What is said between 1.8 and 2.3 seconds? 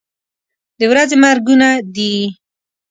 دي.